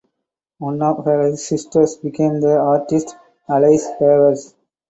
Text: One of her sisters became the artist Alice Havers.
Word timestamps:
One 0.57 0.81
of 0.81 1.05
her 1.05 1.35
sisters 1.37 1.97
became 1.97 2.39
the 2.41 2.57
artist 2.57 3.15
Alice 3.47 3.85
Havers. 3.99 4.55